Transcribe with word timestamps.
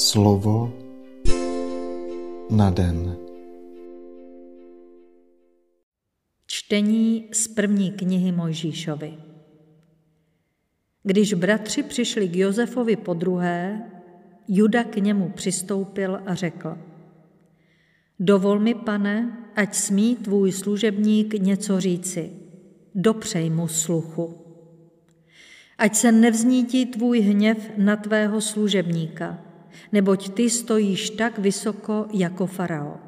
Slovo 0.00 0.72
na 2.50 2.70
den. 2.70 3.16
Čtení 6.46 7.28
z 7.32 7.48
první 7.48 7.90
knihy 7.90 8.32
Mojžíšovi. 8.32 9.14
Když 11.02 11.34
bratři 11.34 11.82
přišli 11.82 12.28
k 12.28 12.36
Josefovi 12.36 12.96
po 12.96 13.14
druhé, 13.14 13.90
Juda 14.48 14.84
k 14.84 14.96
němu 14.96 15.28
přistoupil 15.28 16.20
a 16.26 16.34
řekl: 16.34 16.78
Dovol 18.20 18.60
mi, 18.60 18.74
pane, 18.74 19.38
ať 19.56 19.74
smí 19.74 20.16
tvůj 20.16 20.52
služebník 20.52 21.34
něco 21.34 21.80
říci. 21.80 22.30
Dopřej 22.94 23.50
mu 23.50 23.68
sluchu. 23.68 24.34
Ať 25.78 25.94
se 25.94 26.12
nevznítí 26.12 26.86
tvůj 26.86 27.20
hněv 27.20 27.70
na 27.76 27.96
tvého 27.96 28.40
služebníka, 28.40 29.49
neboť 29.92 30.28
ty 30.28 30.50
stojíš 30.50 31.10
tak 31.10 31.38
vysoko 31.38 32.06
jako 32.12 32.46
farao. 32.46 32.98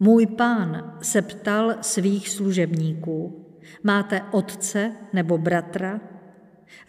Můj 0.00 0.26
pán 0.26 0.98
se 1.02 1.22
ptal 1.22 1.74
svých 1.80 2.28
služebníků, 2.28 3.46
máte 3.82 4.22
otce 4.30 4.92
nebo 5.12 5.38
bratra? 5.38 6.00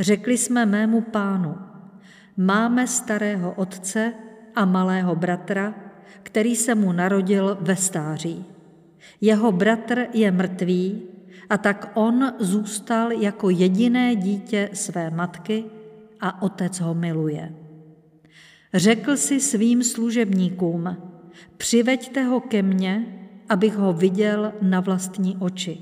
Řekli 0.00 0.38
jsme 0.38 0.66
mému 0.66 1.00
pánu, 1.00 1.56
máme 2.36 2.86
starého 2.86 3.52
otce 3.52 4.12
a 4.54 4.64
malého 4.64 5.16
bratra, 5.16 5.74
který 6.22 6.56
se 6.56 6.74
mu 6.74 6.92
narodil 6.92 7.58
ve 7.60 7.76
stáří. 7.76 8.44
Jeho 9.20 9.52
bratr 9.52 10.06
je 10.12 10.30
mrtvý 10.30 11.02
a 11.50 11.58
tak 11.58 11.92
on 11.94 12.32
zůstal 12.38 13.12
jako 13.12 13.50
jediné 13.50 14.16
dítě 14.16 14.70
své 14.72 15.10
matky 15.10 15.64
a 16.20 16.42
otec 16.42 16.80
ho 16.80 16.94
miluje. 16.94 17.61
Řekl 18.74 19.16
si 19.16 19.40
svým 19.40 19.82
služebníkům, 19.82 20.96
přiveďte 21.56 22.22
ho 22.22 22.40
ke 22.40 22.62
mně, 22.62 23.18
abych 23.48 23.76
ho 23.76 23.92
viděl 23.92 24.52
na 24.62 24.80
vlastní 24.80 25.36
oči. 25.36 25.78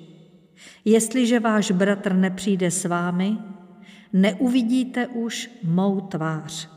Jestliže 0.85 1.41
váš 1.41 1.71
bratr 1.71 2.15
nepřijde 2.15 2.71
s 2.71 2.85
vámi, 2.85 3.39
neuvidíte 4.13 5.07
už 5.07 5.51
mou 5.65 6.01
tvář. 6.01 6.69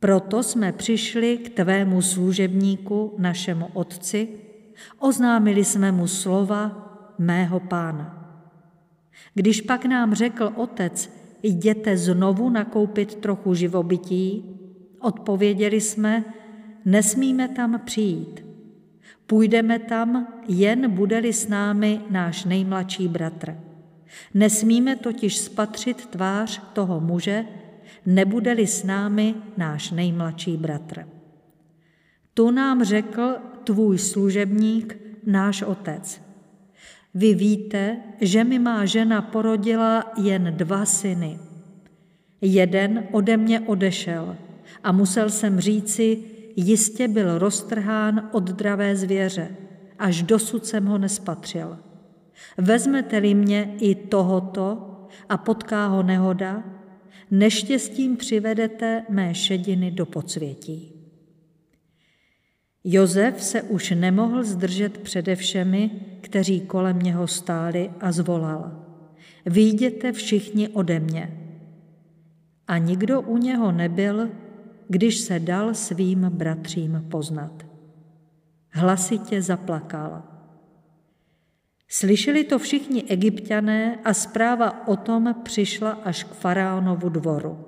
Proto 0.00 0.42
jsme 0.42 0.72
přišli 0.72 1.38
k 1.38 1.48
tvému 1.48 2.02
služebníku, 2.02 3.14
našemu 3.18 3.66
otci, 3.72 4.28
oznámili 4.98 5.64
jsme 5.64 5.92
mu 5.92 6.06
slova 6.06 6.88
mého 7.18 7.60
pána. 7.60 8.14
Když 9.34 9.60
pak 9.60 9.84
nám 9.84 10.14
řekl 10.14 10.52
otec, 10.56 11.10
jděte 11.42 11.96
znovu 11.96 12.50
nakoupit 12.50 13.14
trochu 13.14 13.54
živobytí, 13.54 14.57
odpověděli 15.00 15.80
jsme, 15.80 16.24
nesmíme 16.84 17.48
tam 17.48 17.80
přijít. 17.84 18.44
Půjdeme 19.26 19.78
tam, 19.78 20.28
jen 20.48 20.90
bude-li 20.90 21.32
s 21.32 21.48
námi 21.48 22.00
náš 22.10 22.44
nejmladší 22.44 23.08
bratr. 23.08 23.56
Nesmíme 24.34 24.96
totiž 24.96 25.36
spatřit 25.36 26.06
tvář 26.06 26.62
toho 26.72 27.00
muže, 27.00 27.44
nebude-li 28.06 28.66
s 28.66 28.84
námi 28.84 29.34
náš 29.56 29.90
nejmladší 29.90 30.56
bratr. 30.56 31.08
Tu 32.34 32.50
nám 32.50 32.84
řekl 32.84 33.36
tvůj 33.64 33.98
služebník, 33.98 34.96
náš 35.26 35.62
otec. 35.62 36.20
Vy 37.14 37.34
víte, 37.34 37.96
že 38.20 38.44
mi 38.44 38.58
má 38.58 38.84
žena 38.84 39.22
porodila 39.22 40.12
jen 40.22 40.54
dva 40.56 40.84
syny. 40.84 41.38
Jeden 42.40 43.04
ode 43.12 43.36
mě 43.36 43.60
odešel 43.60 44.36
a 44.82 44.92
musel 44.92 45.30
jsem 45.30 45.60
říci, 45.60 46.18
jistě 46.56 47.08
byl 47.08 47.38
roztrhán 47.38 48.28
od 48.32 48.44
dravé 48.44 48.96
zvěře, 48.96 49.48
až 49.98 50.22
dosud 50.22 50.66
jsem 50.66 50.86
ho 50.86 50.98
nespatřil. 50.98 51.78
Vezmete-li 52.58 53.34
mě 53.34 53.74
i 53.80 53.94
tohoto 53.94 54.94
a 55.28 55.36
potká 55.36 55.86
ho 55.86 56.02
nehoda, 56.02 56.62
neštěstím 57.30 58.16
přivedete 58.16 59.04
mé 59.08 59.34
šediny 59.34 59.90
do 59.90 60.06
podsvětí. 60.06 60.92
Jozef 62.84 63.42
se 63.42 63.62
už 63.62 63.90
nemohl 63.90 64.44
zdržet 64.44 64.98
přede 64.98 65.36
všemi, 65.36 65.90
kteří 66.20 66.60
kolem 66.60 66.98
něho 66.98 67.26
stáli 67.26 67.90
a 68.00 68.12
zvolal. 68.12 68.84
Výjděte 69.46 70.12
všichni 70.12 70.68
ode 70.68 71.00
mě. 71.00 71.40
A 72.68 72.78
nikdo 72.78 73.20
u 73.20 73.38
něho 73.38 73.72
nebyl, 73.72 74.28
když 74.88 75.18
se 75.18 75.40
dal 75.40 75.74
svým 75.74 76.26
bratřím 76.28 77.04
poznat. 77.10 77.66
Hlasitě 78.70 79.42
zaplakal. 79.42 80.22
Slyšeli 81.88 82.44
to 82.44 82.58
všichni 82.58 83.02
egyptiané 83.02 83.98
a 84.04 84.14
zpráva 84.14 84.88
o 84.88 84.96
tom 84.96 85.34
přišla 85.42 85.90
až 85.90 86.24
k 86.24 86.32
faraonovu 86.32 87.08
dvoru. 87.08 87.64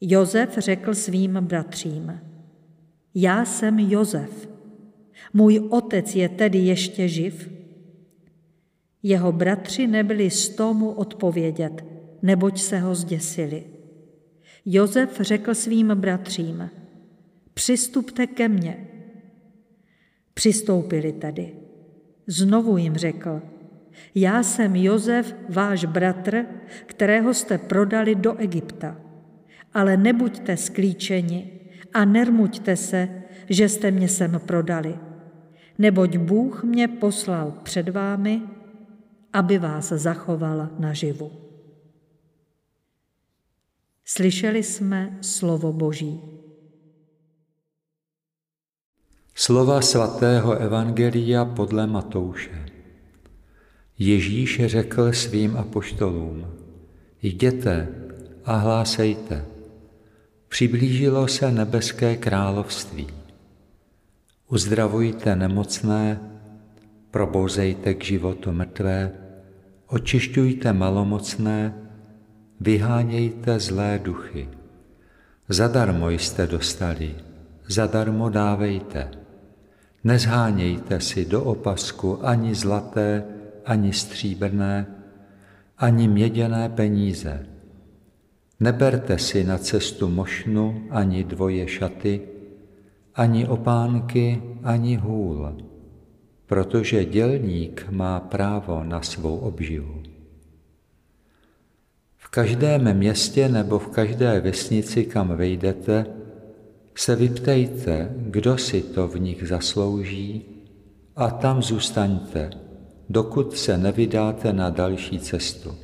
Jozef 0.00 0.58
řekl 0.58 0.94
svým 0.94 1.38
bratřím, 1.40 2.20
já 3.14 3.44
jsem 3.44 3.78
Jozef, 3.78 4.48
můj 5.32 5.58
otec 5.70 6.14
je 6.14 6.28
tedy 6.28 6.58
ještě 6.58 7.08
živ? 7.08 7.50
Jeho 9.02 9.32
bratři 9.32 9.86
nebyli 9.86 10.30
z 10.30 10.48
tomu 10.48 10.90
odpovědět, 10.90 11.84
neboť 12.22 12.60
se 12.60 12.78
ho 12.78 12.94
zděsili. 12.94 13.64
Jozef 14.64 15.20
řekl 15.20 15.54
svým 15.54 15.88
bratřím, 15.94 16.70
přistupte 17.54 18.26
ke 18.26 18.48
mně. 18.48 18.86
Přistoupili 20.34 21.12
tedy. 21.12 21.52
Znovu 22.26 22.76
jim 22.76 22.96
řekl, 22.96 23.42
já 24.14 24.42
jsem 24.42 24.76
Jozef, 24.76 25.36
váš 25.48 25.84
bratr, 25.84 26.46
kterého 26.86 27.34
jste 27.34 27.58
prodali 27.58 28.14
do 28.14 28.36
Egypta. 28.36 28.96
Ale 29.74 29.96
nebuďte 29.96 30.56
sklíčeni 30.56 31.50
a 31.94 32.04
nermuďte 32.04 32.76
se, 32.76 33.08
že 33.48 33.68
jste 33.68 33.90
mě 33.90 34.08
sem 34.08 34.40
prodali. 34.46 34.98
Neboť 35.78 36.16
Bůh 36.16 36.64
mě 36.64 36.88
poslal 36.88 37.54
před 37.62 37.88
vámi, 37.88 38.42
aby 39.32 39.58
vás 39.58 39.88
zachoval 39.88 40.68
naživu. 40.78 41.30
Slyšeli 44.04 44.62
jsme 44.62 45.18
slovo 45.20 45.72
Boží. 45.72 46.20
Slova 49.34 49.82
svatého 49.82 50.52
Evangelia 50.52 51.44
podle 51.44 51.86
Matouše. 51.86 52.66
Ježíš 53.98 54.60
řekl 54.66 55.12
svým 55.12 55.56
apoštolům, 55.56 56.46
jděte 57.22 57.88
a 58.44 58.56
hlásejte. 58.56 59.44
Přiblížilo 60.48 61.28
se 61.28 61.52
nebeské 61.52 62.16
království. 62.16 63.06
Uzdravujte 64.48 65.36
nemocné, 65.36 66.20
probouzejte 67.10 67.94
k 67.94 68.04
životu 68.04 68.52
mrtvé, 68.52 69.12
očišťujte 69.86 70.72
malomocné, 70.72 71.81
vyhánějte 72.62 73.60
zlé 73.60 74.00
duchy. 74.02 74.48
Zadarmo 75.48 76.10
jste 76.10 76.46
dostali, 76.46 77.14
zadarmo 77.68 78.28
dávejte. 78.28 79.08
Nezhánějte 80.04 81.00
si 81.00 81.24
do 81.24 81.44
opasku 81.44 82.26
ani 82.26 82.54
zlaté, 82.54 83.24
ani 83.64 83.92
stříbrné, 83.92 84.86
ani 85.78 86.08
měděné 86.08 86.68
peníze. 86.68 87.46
Neberte 88.60 89.18
si 89.18 89.44
na 89.44 89.58
cestu 89.58 90.08
mošnu 90.08 90.86
ani 90.90 91.24
dvoje 91.24 91.68
šaty, 91.68 92.20
ani 93.14 93.48
opánky, 93.48 94.42
ani 94.62 94.96
hůl, 94.96 95.56
protože 96.46 97.04
dělník 97.04 97.86
má 97.90 98.20
právo 98.20 98.84
na 98.84 99.02
svou 99.02 99.36
obživu. 99.36 100.11
Každém 102.34 102.96
městě 102.96 103.48
nebo 103.48 103.78
v 103.78 103.88
každé 103.88 104.40
vesnici, 104.40 105.04
kam 105.04 105.36
vejdete, 105.36 106.06
se 106.94 107.16
vyptejte, 107.16 108.14
kdo 108.16 108.58
si 108.58 108.82
to 108.82 109.08
v 109.08 109.20
nich 109.20 109.48
zaslouží 109.48 110.44
a 111.16 111.30
tam 111.30 111.62
zůstaňte, 111.62 112.50
dokud 113.08 113.56
se 113.56 113.78
nevydáte 113.78 114.52
na 114.52 114.70
další 114.70 115.18
cestu. 115.18 115.74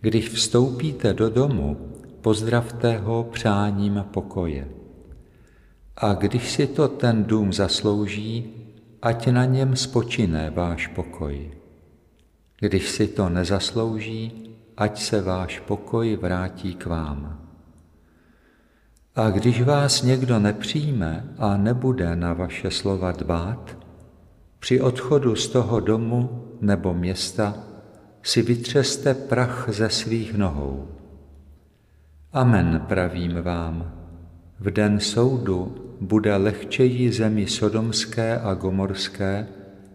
Když 0.00 0.28
vstoupíte 0.28 1.14
do 1.14 1.30
domu, 1.30 1.76
pozdravte 2.20 2.98
ho 2.98 3.28
přáním 3.32 4.04
pokoje. 4.10 4.68
A 5.96 6.14
když 6.14 6.50
si 6.50 6.66
to 6.66 6.88
ten 6.88 7.24
dům 7.24 7.52
zaslouží, 7.52 8.50
ať 9.02 9.26
na 9.26 9.44
něm 9.44 9.76
spočine 9.76 10.50
váš 10.50 10.86
pokoj. 10.86 11.50
Když 12.60 12.88
si 12.88 13.06
to 13.06 13.28
nezaslouží, 13.28 14.50
ať 14.80 15.00
se 15.00 15.20
váš 15.20 15.60
pokoj 15.60 16.16
vrátí 16.16 16.74
k 16.74 16.86
vám. 16.86 17.40
A 19.16 19.30
když 19.30 19.62
vás 19.62 20.02
někdo 20.02 20.38
nepřijme 20.38 21.24
a 21.38 21.56
nebude 21.56 22.16
na 22.16 22.32
vaše 22.32 22.70
slova 22.70 23.12
dbát, 23.12 23.76
při 24.58 24.80
odchodu 24.80 25.36
z 25.36 25.48
toho 25.48 25.80
domu 25.80 26.44
nebo 26.60 26.94
města 26.94 27.54
si 28.22 28.42
vytřeste 28.42 29.14
prach 29.14 29.68
ze 29.68 29.90
svých 29.90 30.34
nohou. 30.34 30.88
Amen 32.32 32.84
pravím 32.88 33.42
vám, 33.42 33.92
v 34.60 34.70
den 34.70 35.00
soudu 35.00 35.74
bude 36.00 36.36
lehčeji 36.36 37.12
zemi 37.12 37.46
sodomské 37.46 38.38
a 38.38 38.54
gomorské 38.54 39.46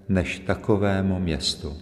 než 0.09 0.39
takovému 0.39 1.19
městu. 1.19 1.73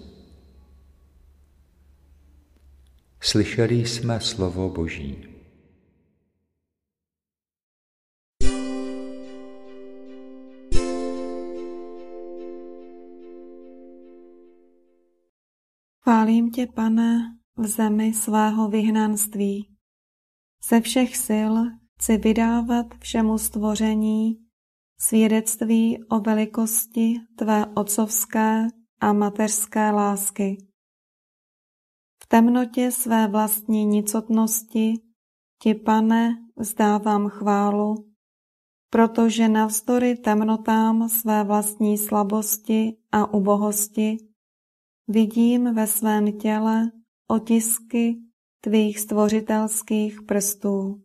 Slyšeli 3.25 3.75
jsme 3.75 4.19
slovo 4.19 4.69
Boží. 4.69 5.25
Chválím 16.03 16.51
tě, 16.51 16.67
pane, 16.75 17.37
v 17.57 17.67
zemi 17.67 18.13
svého 18.13 18.69
vyhnanství. 18.69 19.75
Ze 20.69 20.81
všech 20.81 21.17
sil 21.27 21.53
chci 21.95 22.17
vydávat 22.17 22.85
všemu 22.99 23.37
stvoření 23.37 24.37
svědectví 24.99 26.03
o 26.09 26.19
velikosti 26.19 27.19
tvé 27.37 27.65
otcovské 27.65 28.67
a 28.99 29.13
mateřské 29.13 29.91
lásky. 29.91 30.72
Temnotě 32.33 32.91
své 32.91 33.27
vlastní 33.27 33.85
nicotnosti 33.85 34.93
ti, 35.61 35.75
pane, 35.75 36.35
vzdávám 36.57 37.29
chválu, 37.29 37.95
protože 38.89 39.47
navzdory 39.47 40.15
temnotám 40.15 41.09
své 41.09 41.43
vlastní 41.43 41.97
slabosti 41.97 42.97
a 43.11 43.33
ubohosti 43.33 44.17
vidím 45.07 45.75
ve 45.75 45.87
svém 45.87 46.37
těle 46.37 46.91
otisky 47.27 48.17
tvých 48.61 48.99
stvořitelských 48.99 50.21
prstů. 50.21 51.01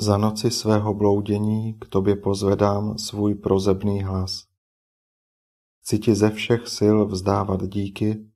Za 0.00 0.18
noci 0.18 0.50
svého 0.50 0.94
bloudění 0.94 1.74
k 1.80 1.88
tobě 1.88 2.16
pozvedám 2.16 2.98
svůj 2.98 3.34
prozebný 3.34 4.02
hlas. 4.02 4.44
Chci 5.82 5.98
ti 5.98 6.14
ze 6.14 6.30
všech 6.30 6.68
sil 6.76 6.96
vzdávat 7.06 7.68
díky, 7.68 8.33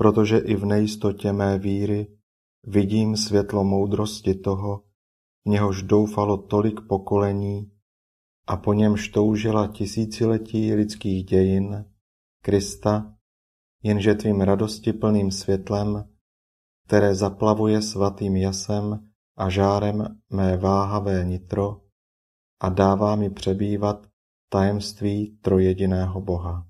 protože 0.00 0.38
i 0.38 0.56
v 0.56 0.64
nejistotě 0.64 1.32
mé 1.32 1.58
víry 1.58 2.06
vidím 2.66 3.16
světlo 3.16 3.64
moudrosti 3.64 4.34
toho, 4.34 4.84
v 5.44 5.48
něhož 5.48 5.82
doufalo 5.82 6.36
tolik 6.36 6.80
pokolení 6.88 7.72
a 8.46 8.56
po 8.56 8.72
němž 8.72 9.08
toužila 9.08 9.66
tisíciletí 9.66 10.74
lidských 10.74 11.24
dějin, 11.24 11.84
Krista, 12.42 13.14
jenže 13.82 14.14
tvým 14.14 14.40
radostiplným 14.40 15.30
světlem, 15.30 16.08
které 16.86 17.14
zaplavuje 17.14 17.82
svatým 17.82 18.36
jasem 18.36 19.10
a 19.36 19.50
žárem 19.50 20.20
mé 20.30 20.56
váhavé 20.56 21.24
nitro 21.24 21.80
a 22.60 22.68
dává 22.68 23.16
mi 23.16 23.30
přebývat 23.30 24.06
tajemství 24.48 25.38
trojediného 25.42 26.20
Boha. 26.20 26.66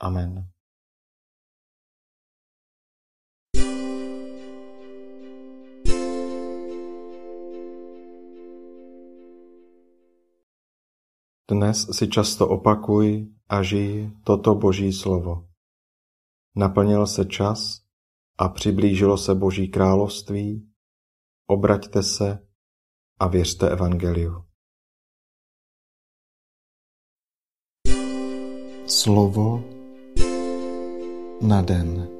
Amen. 0.00 0.55
Dnes 11.46 11.86
si 11.94 12.10
často 12.10 12.42
opakuj 12.42 13.30
a 13.46 13.62
žij 13.62 14.10
toto 14.26 14.58
Boží 14.58 14.90
slovo. 14.90 15.46
Naplnil 16.58 17.06
se 17.06 17.24
čas 17.24 17.86
a 18.38 18.48
přiblížilo 18.48 19.18
se 19.18 19.34
Boží 19.34 19.68
království, 19.68 20.66
obraťte 21.46 22.02
se 22.02 22.48
a 23.18 23.28
věřte 23.28 23.70
Evangeliu. 23.70 24.44
Slovo 28.86 29.64
na 31.42 31.62
den. 31.62 32.15